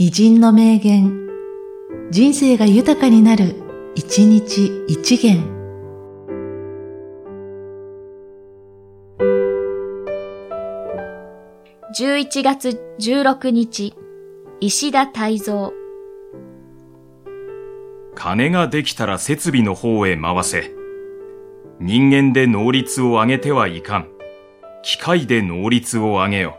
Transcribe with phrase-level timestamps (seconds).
[0.00, 1.28] 偉人の名言、
[2.12, 3.56] 人生が豊かになる、
[3.96, 5.42] 一日一元。
[11.98, 13.92] 11月16日、
[14.60, 15.72] 石田泰造。
[18.14, 20.70] 金ができたら設備の方へ回せ。
[21.80, 24.08] 人間で能率を上げてはいかん。
[24.84, 26.56] 機械で能率を上げよ。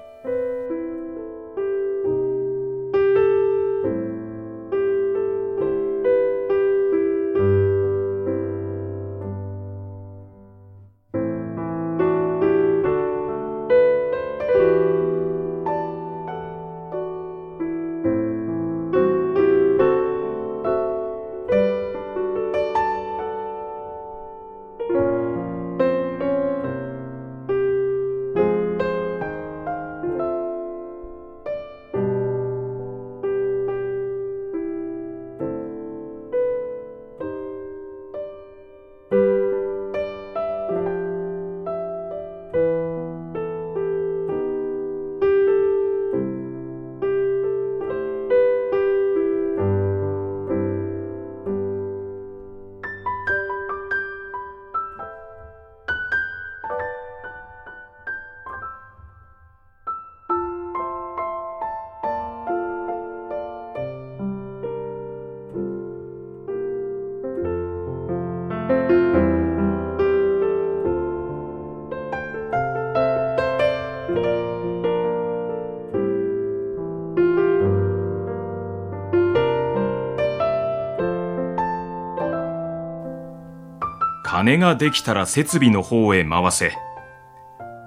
[84.32, 86.74] 金ができたら設備の方へ回せ。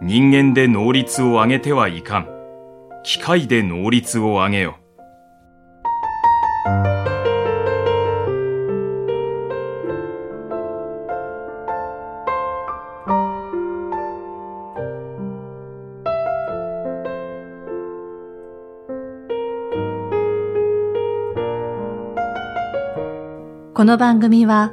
[0.00, 2.28] 人間で能率を上げてはいかん。
[3.04, 4.76] 機械で能率を上げよ。
[23.74, 24.72] この番組は、